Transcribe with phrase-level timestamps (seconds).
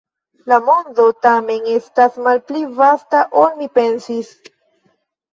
[0.51, 4.33] La mondo, tamen, estas malpli vasta, ol mi pensis.